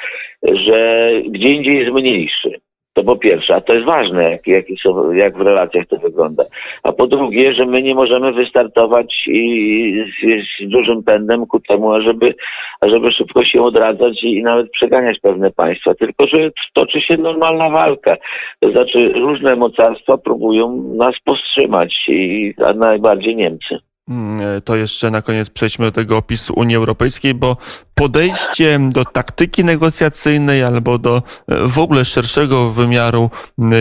że 0.43 1.11
gdzie 1.29 1.53
indziej 1.53 1.77
jest 1.77 1.91
mniejszy. 1.91 2.59
To 2.97 3.03
po 3.03 3.15
pierwsze, 3.15 3.55
a 3.55 3.61
to 3.61 3.73
jest 3.73 3.85
ważne, 3.85 4.31
jak, 4.31 4.47
jak, 4.47 4.65
jak 5.13 5.37
w 5.37 5.41
relacjach 5.41 5.87
to 5.87 5.97
wygląda. 5.97 6.43
A 6.83 6.91
po 6.91 7.07
drugie, 7.07 7.53
że 7.53 7.65
my 7.65 7.81
nie 7.81 7.95
możemy 7.95 8.33
wystartować 8.33 9.23
i 9.27 10.05
z, 10.21 10.65
z 10.65 10.69
dużym 10.69 11.03
pędem 11.03 11.45
ku 11.45 11.59
temu, 11.59 11.93
ażeby, 11.93 12.35
ażeby 12.81 13.11
szybko 13.11 13.43
się 13.43 13.63
odradzać 13.63 14.23
i, 14.23 14.37
i 14.37 14.43
nawet 14.43 14.71
przeganiać 14.71 15.19
pewne 15.19 15.51
państwa, 15.51 15.95
tylko 15.95 16.27
że 16.27 16.49
toczy 16.73 17.01
się 17.01 17.17
normalna 17.17 17.69
walka. 17.69 18.17
To 18.59 18.71
znaczy 18.71 19.09
różne 19.09 19.55
mocarstwa 19.55 20.17
próbują 20.17 20.83
nas 20.97 21.15
powstrzymać, 21.25 22.05
i, 22.07 22.53
a 22.65 22.73
najbardziej 22.73 23.35
Niemcy. 23.35 23.79
Mm, 24.09 24.41
e, 24.57 24.61
to 24.61 24.75
jeszcze 24.75 25.11
na 25.11 25.21
koniec 25.21 25.49
przejdźmy 25.49 25.85
do 25.85 25.91
tego 25.91 26.17
opisu 26.17 26.53
Unii 26.55 26.75
Europejskiej, 26.75 27.33
bo 27.33 27.57
podejście 27.95 28.79
do 28.89 29.05
taktyki 29.05 29.65
negocjacyjnej 29.65 30.63
albo 30.63 30.97
do 30.97 31.23
e, 31.47 31.67
w 31.67 31.79
ogóle 31.79 32.05
szerszego 32.05 32.71
wymiaru, 32.71 33.29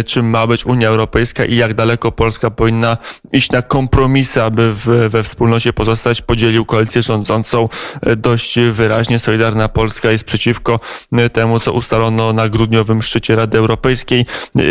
czym 0.07 0.31
ma 0.31 0.47
być 0.47 0.67
Unia 0.67 0.89
Europejska 0.89 1.45
i 1.45 1.57
jak 1.57 1.75
daleko 1.75 2.13
Polska 2.13 2.51
powinna 2.51 2.97
iść 3.33 3.51
na 3.51 3.63
kompromisy, 3.63 4.43
aby 4.43 4.73
w, 4.75 5.09
we 5.11 5.23
wspólnocie 5.23 5.73
pozostać, 5.73 6.23
podzielił 6.23 6.65
koalicję 6.65 7.03
rządzącą 7.03 7.69
e, 8.03 8.17
dość 8.17 8.59
wyraźnie. 8.73 9.19
Solidarna 9.19 9.69
Polska 9.69 10.11
jest 10.11 10.25
przeciwko 10.25 10.81
temu, 11.33 11.61
co 11.61 11.73
ustalono 11.73 12.33
na 12.33 12.49
grudniowym 12.49 13.03
szczycie 13.03 13.37
Rady 13.37 13.59
Europejskiej. 13.59 14.27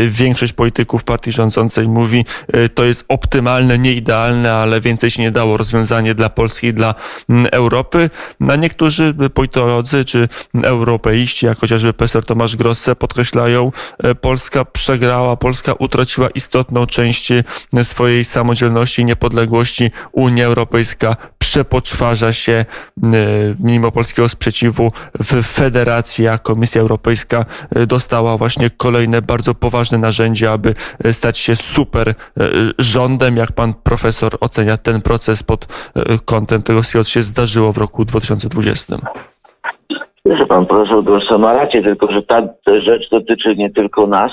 Większość 0.10 0.54
polityków 0.54 1.04
partii 1.04 1.32
rządzącej 1.32 1.88
mówi, 1.88 2.26
to 2.74 2.84
jest 2.84 3.06
optymalne, 3.08 3.80
nie 3.80 3.94
idealne, 3.94 4.54
ale 4.54 4.82
więcej 4.82 5.12
się 5.12 5.22
nie 5.22 5.32
rozwiązanie 5.54 6.16
dla 6.16 6.30
Polski 6.30 6.68
i 6.68 6.74
dla 6.74 6.96
mm, 7.30 7.48
Europy. 7.52 8.10
Na 8.40 8.56
niektórzy 8.56 9.14
politolodzy 9.34 10.06
czy 10.06 10.28
europeiści, 10.64 11.46
jak 11.46 11.58
chociażby 11.58 11.94
profesor 11.94 12.26
Tomasz 12.26 12.56
Grosse, 12.56 12.96
podkreślają, 12.96 13.72
e, 13.98 14.16
Polska 14.16 14.66
przegrała, 14.66 15.38
Polska 15.38 15.74
utraciła 15.74 16.30
istotną 16.30 16.86
część 16.86 17.32
e, 17.32 17.44
swojej 17.84 18.24
samodzielności 18.24 19.02
i 19.02 19.06
niepodległości. 19.06 19.92
Unia 20.12 20.46
Europejska 20.46 21.16
przepoczwarza 21.40 22.34
się 22.34 22.66
mimo 23.60 23.92
polskiego 23.92 24.30
sprzeciwu 24.30 24.92
w 25.24 25.44
federacji, 25.44 26.28
a 26.28 26.38
Komisja 26.38 26.82
Europejska 26.82 27.46
dostała 27.88 28.38
właśnie 28.38 28.70
kolejne 28.70 29.22
bardzo 29.22 29.56
poważne 29.56 29.98
narzędzia, 29.98 30.52
aby 30.52 30.76
stać 31.12 31.38
się 31.38 31.56
super 31.56 32.14
rządem. 32.80 33.38
Jak 33.38 33.52
pan 33.52 33.74
profesor 33.74 34.38
ocenia 34.40 34.78
ten 34.78 35.02
proces? 35.02 35.35
Proces 35.36 35.44
pod 35.44 35.68
e, 35.96 36.18
kątem 36.26 36.64
tego, 36.64 36.82
co 36.82 37.04
się 37.04 37.22
zdarzyło 37.22 37.74
w 37.74 37.78
roku 37.78 38.06
2020? 38.06 38.96
Że 40.26 40.46
pan 40.46 40.66
profesor 40.66 41.04
Grosso 41.04 41.38
ma 41.38 41.54
rację, 41.54 41.84
tylko 41.84 42.12
że 42.12 42.24
ta 42.24 42.42
rzecz 42.66 43.10
dotyczy 43.10 43.56
nie 43.56 43.70
tylko 43.70 44.08
nas, 44.08 44.32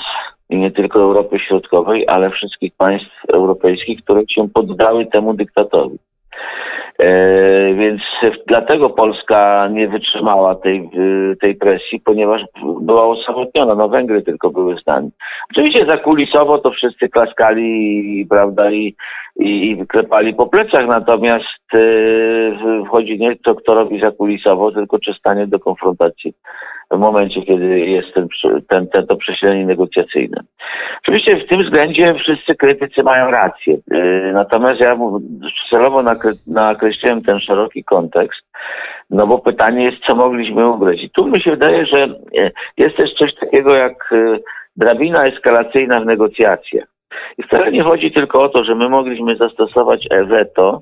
i 0.49 0.57
nie 0.57 0.71
tylko 0.71 0.99
Europy 0.99 1.39
Środkowej, 1.39 2.07
ale 2.07 2.29
wszystkich 2.29 2.73
państw 2.77 3.25
europejskich, 3.33 4.03
które 4.03 4.21
się 4.27 4.49
poddały 4.49 5.05
temu 5.05 5.33
dyktatowi. 5.33 5.97
E, 6.99 7.73
więc 7.73 8.01
dlatego 8.47 8.89
Polska 8.89 9.67
nie 9.71 9.87
wytrzymała 9.87 10.55
tej, 10.55 10.89
tej 11.41 11.55
presji, 11.55 11.99
ponieważ 12.05 12.41
była 12.81 13.03
osamotniona. 13.05 13.75
No 13.75 13.89
Węgry 13.89 14.21
tylko 14.21 14.49
były 14.49 14.75
z 14.77 14.85
nami. 14.85 15.09
Oczywiście 15.51 15.85
zakulisowo 15.85 16.57
to 16.57 16.71
wszyscy 16.71 17.09
klaskali, 17.09 18.27
prawda, 18.29 18.71
i, 18.71 18.95
i, 19.35 19.71
i 19.71 19.87
klepali 19.87 20.33
po 20.33 20.47
plecach, 20.47 20.87
natomiast 20.87 21.73
e, 21.73 21.79
wchodzi 22.87 23.19
nie 23.19 23.35
to, 23.35 23.55
kto 23.55 23.73
robi 23.73 23.99
zakulisowo, 23.99 24.71
tylko 24.71 24.99
czy 24.99 25.13
stanie 25.13 25.47
do 25.47 25.59
konfrontacji 25.59 26.33
w 26.91 26.97
momencie, 26.97 27.41
kiedy 27.41 27.79
jest 27.79 28.13
ten, 28.13 28.27
ten, 28.67 28.87
ten, 28.87 29.07
to 29.07 29.15
przesilenie 29.15 29.65
negocjacyjne. 29.65 30.41
Oczywiście 31.01 31.37
w 31.37 31.47
tym 31.47 31.63
względzie 31.63 32.13
wszyscy 32.13 32.55
krytycy 32.55 33.03
mają 33.03 33.31
rację. 33.31 33.77
E, 33.91 34.31
natomiast 34.33 34.79
ja 34.79 34.97
celowo 35.69 36.03
nakreśliłem 36.47 37.21
ten 37.21 37.39
szeroki 37.39 37.83
kontekst, 37.83 38.41
no 39.09 39.27
bo 39.27 39.39
pytanie 39.39 39.85
jest, 39.85 39.97
co 40.07 40.15
mogliśmy 40.15 40.69
ugrać. 40.69 41.03
I 41.03 41.09
tu 41.09 41.27
mi 41.27 41.41
się 41.41 41.51
wydaje, 41.51 41.85
że 41.85 42.03
e, 42.37 42.51
jest 42.77 42.97
też 42.97 43.13
coś 43.13 43.35
takiego 43.35 43.77
jak 43.77 44.13
drabina 44.75 45.25
eskalacyjna 45.25 45.99
w 45.99 46.05
negocjacjach. 46.05 46.92
I 47.37 47.43
wcale 47.43 47.71
nie 47.71 47.83
chodzi 47.83 48.11
tylko 48.11 48.43
o 48.43 48.49
to, 48.49 48.63
że 48.63 48.75
my 48.75 48.89
mogliśmy 48.89 49.35
zastosować 49.35 50.07
e-veto, 50.11 50.81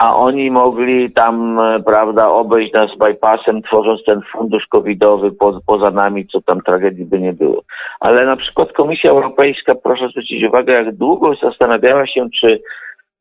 a 0.00 0.16
oni 0.16 0.50
mogli 0.50 1.12
tam, 1.12 1.58
e, 1.58 1.82
prawda, 1.82 2.28
obejść 2.28 2.72
nas 2.72 2.90
bypassem, 2.98 3.62
tworząc 3.62 4.04
ten 4.04 4.20
fundusz 4.32 4.66
covidowy 4.66 5.32
po, 5.32 5.60
poza 5.66 5.90
nami, 5.90 6.26
co 6.26 6.40
tam 6.40 6.60
tragedii 6.60 7.04
by 7.04 7.20
nie 7.20 7.32
było. 7.32 7.62
Ale 8.00 8.26
na 8.26 8.36
przykład 8.36 8.72
Komisja 8.72 9.10
Europejska, 9.10 9.74
proszę 9.74 10.08
zwrócić 10.08 10.44
uwagę, 10.44 10.72
jak 10.72 10.94
długo 10.94 11.34
zastanawiała 11.34 12.06
się, 12.06 12.28
czy 12.40 12.60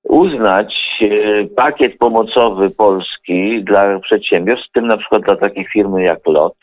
uznać 0.03 0.73
e, 1.01 1.07
pakiet 1.55 1.97
pomocowy 1.97 2.69
Polski 2.69 3.63
dla 3.63 3.99
przedsiębiorstw, 3.99 4.69
w 4.69 4.73
tym 4.73 4.87
na 4.87 4.97
przykład 4.97 5.21
dla 5.21 5.35
takiej 5.35 5.65
firmy 5.65 6.03
jak 6.03 6.19
LOT, 6.25 6.55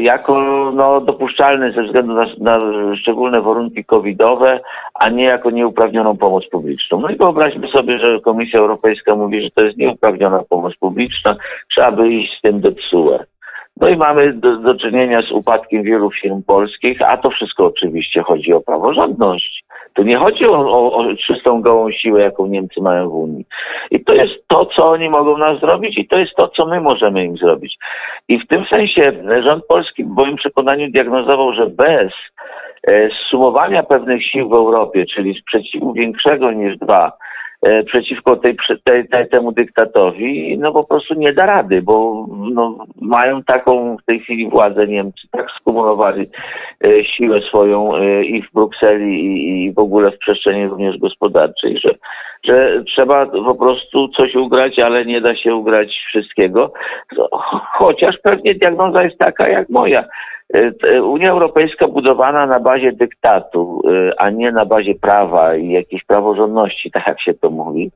jako 0.00 0.40
no, 0.74 1.00
dopuszczalny 1.00 1.72
ze 1.72 1.82
względu 1.82 2.14
na, 2.14 2.26
na, 2.38 2.58
szczególne 2.96 3.40
warunki 3.40 3.84
covidowe, 3.84 4.60
a 4.94 5.08
nie 5.08 5.24
jako 5.24 5.50
nieuprawnioną 5.50 6.16
pomoc 6.16 6.44
publiczną. 6.50 7.00
No 7.00 7.08
i 7.08 7.16
wyobraźmy 7.16 7.68
sobie, 7.68 7.98
że 7.98 8.20
Komisja 8.20 8.60
Europejska 8.60 9.14
mówi, 9.14 9.42
że 9.42 9.50
to 9.50 9.62
jest 9.62 9.78
nieuprawniona 9.78 10.42
pomoc 10.48 10.76
publiczna, 10.76 11.36
trzeba 11.70 11.92
by 11.92 12.08
iść 12.08 12.38
z 12.38 12.40
tym 12.40 12.60
do 12.60 12.72
TSUE. 12.72 13.18
No 13.80 13.88
i 13.88 13.96
mamy 13.96 14.32
do, 14.32 14.56
do 14.56 14.74
czynienia 14.74 15.22
z 15.22 15.32
upadkiem 15.32 15.82
wielu 15.82 16.10
firm 16.10 16.42
polskich, 16.42 17.02
a 17.02 17.16
to 17.16 17.30
wszystko 17.30 17.66
oczywiście 17.66 18.22
chodzi 18.22 18.52
o 18.52 18.60
praworządność. 18.60 19.61
Tu 19.94 20.02
nie 20.02 20.16
chodzi 20.16 20.46
o, 20.46 20.52
o, 20.52 20.92
o 20.92 21.16
czystą 21.16 21.62
gołą 21.62 21.90
siłę, 21.90 22.22
jaką 22.22 22.46
Niemcy 22.46 22.80
mają 22.80 23.08
w 23.08 23.14
Unii. 23.14 23.44
I 23.90 24.04
to 24.04 24.14
jest 24.14 24.48
to, 24.48 24.66
co 24.66 24.90
oni 24.90 25.08
mogą 25.08 25.38
nas 25.38 25.60
zrobić 25.60 25.98
i 25.98 26.08
to 26.08 26.18
jest 26.18 26.34
to, 26.34 26.48
co 26.48 26.66
my 26.66 26.80
możemy 26.80 27.24
im 27.24 27.36
zrobić. 27.36 27.78
I 28.28 28.38
w 28.38 28.46
tym 28.46 28.64
sensie 28.64 29.12
rząd 29.44 29.66
polski 29.66 30.04
w 30.04 30.08
moim 30.08 30.36
przekonaniu 30.36 30.90
diagnozował, 30.90 31.52
że 31.52 31.66
bez 31.66 32.12
e, 32.88 33.08
sumowania 33.30 33.82
pewnych 33.82 34.26
sił 34.26 34.48
w 34.48 34.52
Europie, 34.52 35.04
czyli 35.14 35.40
sprzeciwu 35.40 35.92
większego 35.92 36.52
niż 36.52 36.78
dwa, 36.78 37.12
E, 37.12 37.31
przeciwko 37.86 38.36
tej, 38.36 38.56
tej, 38.84 39.08
tej, 39.08 39.28
temu 39.28 39.52
dyktatowi, 39.52 40.58
no 40.58 40.72
po 40.72 40.84
prostu 40.84 41.14
nie 41.14 41.32
da 41.32 41.46
rady, 41.46 41.82
bo 41.82 42.26
no, 42.52 42.86
mają 43.00 43.42
taką 43.42 43.96
w 43.96 44.04
tej 44.04 44.20
chwili 44.20 44.50
władzę 44.50 44.86
Niemcy, 44.86 45.28
tak 45.30 45.46
skumulowali 45.60 46.30
e, 46.84 47.04
siłę 47.04 47.40
swoją 47.40 47.96
e, 47.96 48.24
i 48.24 48.42
w 48.42 48.52
Brukseli 48.52 49.24
i, 49.24 49.64
i 49.64 49.72
w 49.72 49.78
ogóle 49.78 50.10
w 50.10 50.18
przestrzeni 50.18 50.66
również 50.66 50.98
gospodarczej, 50.98 51.78
że, 51.78 51.94
że 52.44 52.84
trzeba 52.84 53.26
po 53.26 53.54
prostu 53.54 54.08
coś 54.08 54.34
ugrać, 54.34 54.78
ale 54.78 55.04
nie 55.04 55.20
da 55.20 55.36
się 55.36 55.54
ugrać 55.54 55.88
wszystkiego. 56.08 56.72
Chociaż 57.78 58.16
pewnie 58.22 58.54
diagnoza 58.54 59.02
jest 59.02 59.18
taka 59.18 59.48
jak 59.48 59.68
moja. 59.68 60.04
E, 60.52 61.02
Unia 61.02 61.30
Europejska 61.30 61.88
budowana 61.88 62.46
na 62.46 62.60
bazie 62.60 62.92
dyktatu, 62.92 63.82
e, 63.88 64.20
a 64.20 64.30
nie 64.30 64.52
na 64.52 64.64
bazie 64.64 64.94
prawa 64.94 65.56
i 65.56 65.68
jakiejś 65.70 66.04
praworządności, 66.04 66.90
tak 66.90 67.06
jak 67.06 67.20
się 67.20 67.34
to 67.34 67.50
mówi, 67.50 67.90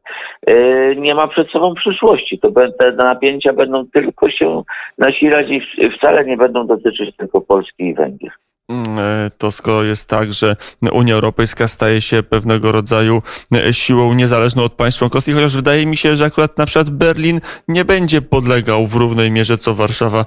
e, 0.47 0.97
nie 0.97 1.15
ma 1.15 1.29
przed 1.29 1.51
sobą 1.51 1.75
przyszłości. 1.75 2.39
To 2.39 2.51
te 2.79 2.93
napięcia 2.93 3.53
będą 3.53 3.87
tylko 3.87 4.31
się 4.31 4.63
nasilać 4.99 5.47
i 5.51 5.91
wcale 5.91 6.25
nie 6.25 6.37
będą 6.37 6.67
dotyczyć 6.67 7.17
tylko 7.17 7.41
Polski 7.41 7.85
i 7.85 7.95
Węgier. 7.95 8.33
Mm, 8.69 8.99
e, 8.99 9.31
to 9.39 9.51
skoro 9.51 9.83
jest 9.83 10.09
tak, 10.09 10.33
że 10.33 10.57
Unia 10.93 11.15
Europejska 11.15 11.69
staje 11.69 12.01
się 12.01 12.23
pewnego 12.23 12.73
rodzaju 12.73 13.23
e, 13.55 13.75
siłą 13.75 14.15
niezależną 14.15 14.65
od 14.65 14.73
państw 14.73 14.99
członkowskich, 14.99 15.35
chociaż 15.35 15.57
wydaje 15.57 15.87
mi 15.87 15.97
się, 15.97 16.17
że 16.17 16.25
akurat 16.25 16.59
na 16.59 16.67
przykład 16.67 16.91
Berlin 16.91 17.41
nie 17.69 17.85
będzie 17.85 18.23
podlegał 18.23 18.87
w 18.87 18.95
równej 18.95 19.31
mierze 19.31 19.59
co 19.59 19.75
Warszawa 19.75 20.25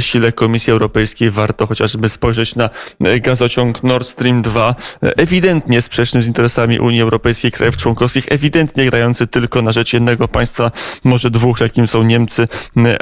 sile 0.00 0.32
Komisji 0.32 0.70
Europejskiej. 0.70 1.30
Warto 1.30 1.66
chociażby 1.66 2.08
spojrzeć 2.08 2.56
na 2.56 2.70
e, 3.00 3.20
gazociąg 3.20 3.82
Nord 3.82 4.06
Stream 4.06 4.42
2, 4.42 4.74
ewidentnie 5.00 5.82
sprzeczny 5.82 6.22
z 6.22 6.26
interesami 6.26 6.78
Unii 6.78 7.02
Europejskiej, 7.02 7.52
krajów 7.52 7.76
członkowskich, 7.76 8.26
ewidentnie 8.28 8.86
grający 8.86 9.26
tylko 9.26 9.62
na 9.62 9.72
rzecz 9.72 9.92
jednego 9.92 10.28
państwa, 10.28 10.70
może 11.04 11.30
dwóch, 11.30 11.60
jakim 11.60 11.86
są 11.86 12.02
Niemcy, 12.02 12.48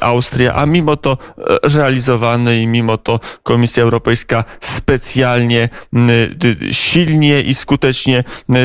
Austria, 0.00 0.54
a 0.54 0.66
mimo 0.66 0.96
to 0.96 1.18
realizowany 1.62 2.62
i 2.62 2.66
mimo 2.66 2.98
to 2.98 3.20
Komisja 3.42 3.82
Europejska 3.82 4.44
specjalnie 4.80 5.68
silnie 6.72 7.40
i 7.40 7.54
skutecznie 7.54 8.24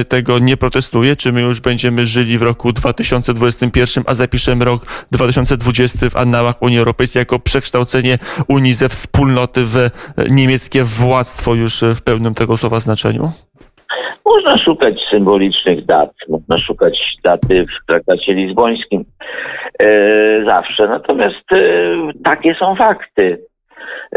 tego 0.09 0.39
nie 0.39 0.57
protestuje? 0.57 1.15
Czy 1.15 1.31
my 1.31 1.41
już 1.41 1.61
będziemy 1.61 2.05
żyli 2.05 2.37
w 2.37 2.41
roku 2.41 2.71
2021, 2.73 4.03
a 4.07 4.13
zapiszemy 4.13 4.65
rok 4.65 4.81
2020 5.11 6.09
w 6.09 6.15
annałach 6.15 6.61
Unii 6.61 6.79
Europejskiej 6.79 7.19
jako 7.19 7.39
przekształcenie 7.39 8.17
Unii 8.47 8.73
ze 8.73 8.89
wspólnoty 8.89 9.61
w 9.65 9.75
niemieckie 10.31 10.83
władztwo 10.83 11.55
już 11.55 11.81
w 11.95 12.01
pełnym 12.03 12.33
tego 12.33 12.57
słowa 12.57 12.79
znaczeniu? 12.79 13.31
Można 14.25 14.57
szukać 14.57 14.95
symbolicznych 15.09 15.85
dat, 15.85 16.11
można 16.29 16.59
szukać 16.59 16.97
daty 17.23 17.65
w 17.65 17.87
traktacie 17.87 18.33
lizbońskim 18.33 19.05
e, 19.79 19.85
zawsze, 20.45 20.87
natomiast 20.87 21.51
e, 21.51 21.57
takie 22.23 22.55
są 22.55 22.75
fakty. 22.75 23.45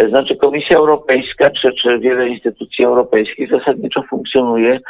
Znaczy 0.08 0.36
Komisja 0.36 0.76
Europejska 0.76 1.50
czy, 1.50 1.72
czy 1.72 1.98
wiele 1.98 2.28
instytucji 2.28 2.84
europejskich 2.84 3.50
zasadniczo 3.50 4.02
funkcjonuje 4.10 4.80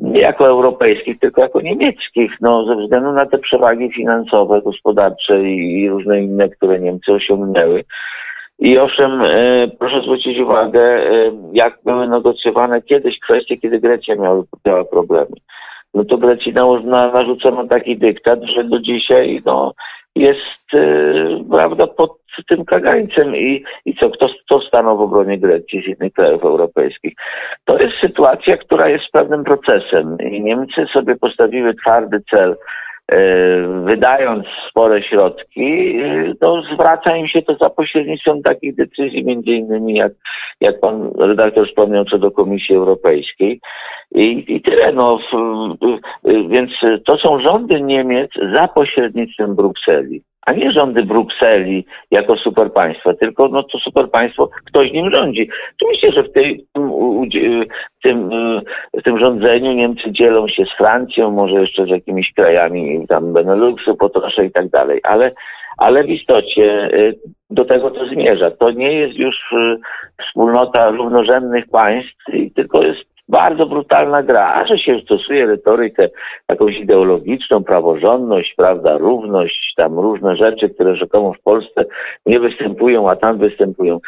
nie 0.00 0.20
jako 0.20 0.46
europejskich, 0.46 1.18
tylko 1.18 1.40
jako 1.40 1.60
niemieckich, 1.60 2.32
no, 2.40 2.64
ze 2.64 2.76
względu 2.76 3.12
na 3.12 3.26
te 3.26 3.38
przewagi 3.38 3.92
finansowe, 3.92 4.62
gospodarcze 4.62 5.42
i, 5.42 5.80
i 5.80 5.88
różne 5.88 6.20
inne, 6.20 6.48
które 6.48 6.80
Niemcy 6.80 7.12
osiągnęły. 7.12 7.84
I 8.58 8.78
owszem, 8.78 9.22
e, 9.22 9.68
proszę 9.78 10.00
zwrócić 10.00 10.38
uwagę, 10.38 10.80
e, 10.80 11.32
jak 11.52 11.78
były 11.84 12.08
negocjowane 12.08 12.82
kiedyś 12.82 13.18
kwestie, 13.20 13.56
kiedy 13.56 13.80
Grecja 13.80 14.16
miała, 14.16 14.42
miała 14.66 14.84
problemy. 14.84 15.36
No 15.94 16.04
to 16.04 16.18
Grecji 16.18 16.52
na, 16.52 16.80
na, 16.80 17.12
narzucono 17.12 17.66
taki 17.66 17.98
dyktat, 17.98 18.38
że 18.42 18.64
do 18.64 18.80
dzisiaj 18.80 19.42
no, 19.46 19.72
jest, 20.16 20.74
e, 20.74 21.44
prawda, 21.50 21.86
pod 21.86 22.20
tym 22.48 22.64
kagańcem 22.64 23.36
i, 23.36 23.64
i 23.84 23.94
co, 23.94 24.10
kto, 24.10 24.28
kto 24.44 24.60
stanął 24.60 24.98
w 24.98 25.00
obronie 25.00 25.38
Grecji 25.38 25.82
z 25.82 25.86
innych 25.86 26.12
krajów 26.12 26.44
europejskich. 26.44 27.14
To 27.64 27.78
jest 27.78 27.96
sytuacja, 28.00 28.56
która 28.56 28.88
jest 28.88 29.04
pewnym 29.12 29.44
procesem 29.44 30.16
i 30.30 30.40
Niemcy 30.40 30.86
sobie 30.92 31.16
postawiły 31.16 31.74
twardy 31.74 32.20
cel, 32.30 32.56
wydając 33.84 34.46
spore 34.70 35.02
środki, 35.02 35.96
to 36.40 36.62
zwraca 36.74 37.16
im 37.16 37.28
się 37.28 37.42
to 37.42 37.54
za 37.54 37.70
pośrednictwem 37.70 38.42
takich 38.42 38.74
decyzji, 38.74 39.24
między 39.24 39.50
innymi 39.50 39.94
jak, 39.94 40.12
jak 40.60 40.80
pan 40.80 41.10
redaktor 41.18 41.68
wspomniał 41.68 42.04
co 42.04 42.18
do 42.18 42.30
Komisji 42.30 42.74
Europejskiej. 42.74 43.60
I, 44.14 44.44
i 44.48 44.62
tyle. 44.62 44.92
No, 44.92 45.18
więc 46.48 46.70
to 47.06 47.18
są 47.18 47.42
rządy 47.42 47.80
Niemiec 47.80 48.30
za 48.54 48.68
pośrednictwem 48.68 49.54
Brukseli 49.54 50.22
a 50.46 50.52
nie 50.52 50.72
rządy 50.72 51.02
Brukseli 51.02 51.86
jako 52.10 52.36
superpaństwa, 52.36 53.14
tylko 53.14 53.48
no 53.48 53.62
to 53.62 53.78
superpaństwo, 53.78 54.48
ktoś 54.66 54.92
nim 54.92 55.10
rządzi. 55.10 55.48
Oczywiście, 55.76 56.12
że 56.12 56.22
w, 56.22 56.32
tej, 56.32 56.66
w, 57.98 58.02
tym, 58.02 58.30
w 58.94 59.02
tym 59.02 59.18
rządzeniu 59.18 59.72
Niemcy 59.72 60.12
dzielą 60.12 60.48
się 60.48 60.64
z 60.64 60.76
Francją, 60.78 61.30
może 61.30 61.60
jeszcze 61.60 61.84
z 61.84 61.88
jakimiś 61.88 62.32
krajami 62.32 63.06
tam 63.08 63.32
Beneluxu, 63.32 63.96
po 63.96 64.08
trosze 64.08 64.46
i 64.46 64.50
tak 64.50 64.68
dalej, 64.68 65.00
ale, 65.02 65.32
ale 65.78 66.04
w 66.04 66.10
istocie 66.10 66.90
y, 66.94 67.18
do 67.50 67.64
tego 67.64 67.90
to 67.90 68.06
zmierza. 68.06 68.50
To 68.50 68.70
nie 68.70 68.92
jest 68.92 69.18
już 69.18 69.36
y, 69.52 69.76
wspólnota 70.26 70.90
równorzędnych 70.90 71.68
państw, 71.68 72.24
tylko 72.54 72.82
jest 72.82 73.09
bardzo 73.30 73.66
brutalna 73.66 74.22
gra, 74.22 74.54
a 74.54 74.66
że 74.66 74.78
się 74.78 75.00
stosuje 75.04 75.46
retorykę 75.46 76.08
jakąś 76.48 76.76
ideologiczną, 76.76 77.64
praworządność, 77.64 78.54
prawda, 78.56 78.98
równość, 78.98 79.74
tam 79.76 79.98
różne 79.98 80.36
rzeczy, 80.36 80.68
które 80.68 80.96
rzekomo 80.96 81.32
w 81.32 81.42
Polsce 81.42 81.84
nie 82.26 82.40
występują, 82.40 83.10
a 83.10 83.16
tam 83.16 83.38
występują. 83.38 83.98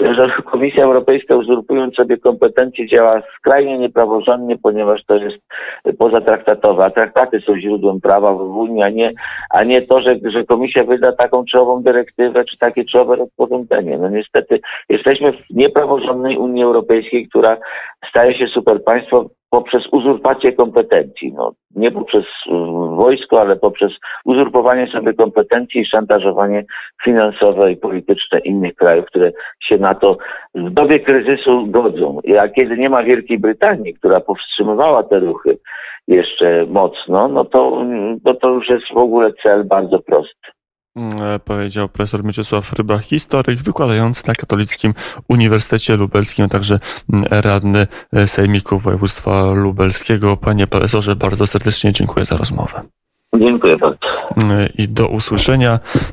Że 0.00 0.28
Komisja 0.44 0.84
Europejska 0.84 1.36
uzurpując 1.36 1.94
sobie 1.94 2.16
kompetencje 2.16 2.86
działa 2.86 3.22
skrajnie 3.38 3.78
niepraworządnie, 3.78 4.58
ponieważ 4.62 5.04
to 5.04 5.14
jest 5.14 5.38
pozatraktatowe, 5.98 6.84
a 6.84 6.90
traktaty 6.90 7.40
są 7.40 7.58
źródłem 7.58 8.00
prawa 8.00 8.34
w 8.34 8.40
Unii, 8.40 8.82
a 8.82 8.88
nie, 8.88 9.12
a 9.50 9.64
nie 9.64 9.82
to, 9.82 10.00
że, 10.00 10.16
że 10.24 10.44
Komisja 10.44 10.84
wyda 10.84 11.12
taką 11.12 11.44
czy 11.44 11.60
ową 11.60 11.82
dyrektywę, 11.82 12.44
czy 12.44 12.58
takie 12.58 12.84
czy 12.84 13.00
owe 13.00 13.16
rozporządzenie. 13.16 13.98
No 13.98 14.08
niestety 14.08 14.60
jesteśmy 14.88 15.32
w 15.32 15.50
niepraworządnej 15.50 16.38
Unii 16.38 16.62
Europejskiej, 16.62 17.28
która 17.28 17.56
staje 18.08 18.38
się 18.38 18.46
superpaństwem 18.72 19.28
poprzez 19.50 19.82
uzurpację 19.92 20.52
kompetencji. 20.52 21.32
No, 21.32 21.52
nie 21.76 21.90
poprzez 21.90 22.24
y, 22.46 22.50
wojsko, 22.96 23.40
ale 23.40 23.56
poprzez 23.56 23.92
uzurpowanie 24.24 24.86
sobie 24.86 25.14
kompetencji 25.14 25.80
i 25.80 25.86
szantażowanie 25.86 26.64
finansowe 27.04 27.72
i 27.72 27.76
polityczne 27.76 28.38
innych 28.38 28.74
krajów, 28.74 29.06
które 29.06 29.32
się 29.68 29.78
na 29.78 29.94
to 29.94 30.18
w 30.54 30.70
dobie 30.70 31.00
kryzysu 31.00 31.66
godzą. 31.66 32.20
A 32.40 32.48
kiedy 32.48 32.76
nie 32.76 32.88
ma 32.88 33.02
Wielkiej 33.02 33.38
Brytanii, 33.38 33.94
która 33.94 34.20
powstrzymywała 34.20 35.02
te 35.02 35.20
ruchy 35.20 35.58
jeszcze 36.08 36.66
mocno, 36.66 37.28
no 37.28 37.44
to, 37.44 37.84
no 38.24 38.34
to 38.34 38.48
już 38.48 38.68
jest 38.68 38.84
w 38.94 38.96
ogóle 38.96 39.32
cel 39.42 39.64
bardzo 39.64 39.98
prosty. 39.98 40.61
E, 40.96 41.38
Powiedział 41.38 41.88
profesor 41.88 42.24
Mieczysław 42.24 42.72
Ryba, 42.72 42.98
historyk 42.98 43.58
wykładający 43.62 44.22
na 44.26 44.34
Katolickim 44.34 44.94
Uniwersytecie 45.28 45.96
Lubelskim, 45.96 46.44
a 46.44 46.48
także 46.48 46.80
mm, 47.12 47.24
radny 47.30 47.86
e, 48.12 48.26
Sejmiku 48.26 48.78
Województwa 48.78 49.52
Lubelskiego. 49.52 50.36
Panie 50.36 50.66
profesorze, 50.66 51.16
bardzo 51.16 51.46
serdecznie 51.46 51.92
dziękuję 51.92 52.24
za 52.24 52.36
rozmowę 52.36 52.82
Dziękuję 53.40 53.76
bardzo. 53.76 53.98
E, 54.36 54.68
i 54.78 54.88
do 54.88 55.08
usłyszenia. 55.08 55.80